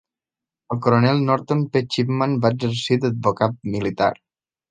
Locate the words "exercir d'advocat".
2.57-3.61